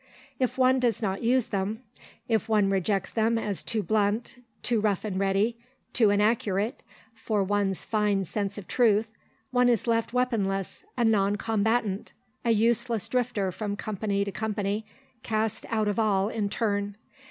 If 0.39 0.57
one 0.57 0.79
does 0.79 1.03
not 1.03 1.21
use 1.21 1.45
them, 1.45 1.83
if 2.27 2.49
one 2.49 2.71
rejects 2.71 3.11
them 3.11 3.37
as 3.37 3.61
too 3.61 3.83
blunt, 3.83 4.43
too 4.63 4.81
rough 4.81 5.05
and 5.05 5.19
ready, 5.19 5.59
too 5.93 6.09
inaccurate, 6.09 6.81
for 7.13 7.43
one's 7.43 7.83
fine 7.85 8.25
sense 8.25 8.57
of 8.57 8.67
truth, 8.67 9.09
one 9.51 9.69
is 9.69 9.85
left 9.85 10.11
weaponless, 10.11 10.83
a 10.97 11.05
non 11.05 11.35
combatant, 11.35 12.13
a 12.43 12.49
useless 12.49 13.07
drifter 13.09 13.51
from 13.51 13.75
company 13.75 14.25
to 14.25 14.31
company, 14.31 14.87
cast 15.21 15.67
out 15.69 15.87
of 15.87 15.99
all 15.99 16.29
in 16.29 16.49
turn.... 16.49 16.95